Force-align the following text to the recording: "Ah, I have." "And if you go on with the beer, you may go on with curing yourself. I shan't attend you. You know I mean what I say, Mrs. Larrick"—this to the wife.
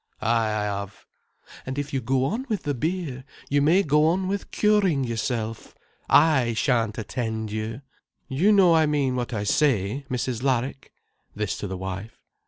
"Ah, 0.19 0.45
I 0.45 0.63
have." 0.63 1.05
"And 1.63 1.77
if 1.77 1.93
you 1.93 2.01
go 2.01 2.25
on 2.25 2.47
with 2.49 2.63
the 2.63 2.73
beer, 2.73 3.23
you 3.51 3.61
may 3.61 3.83
go 3.83 4.07
on 4.07 4.27
with 4.27 4.49
curing 4.49 5.03
yourself. 5.03 5.75
I 6.09 6.55
shan't 6.55 6.97
attend 6.97 7.51
you. 7.51 7.83
You 8.27 8.51
know 8.51 8.73
I 8.73 8.87
mean 8.87 9.15
what 9.15 9.31
I 9.31 9.43
say, 9.43 10.07
Mrs. 10.09 10.41
Larrick"—this 10.41 11.55
to 11.59 11.67
the 11.67 11.77
wife. 11.77 12.19